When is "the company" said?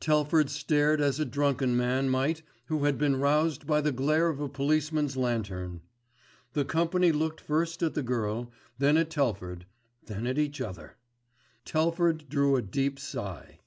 6.52-7.10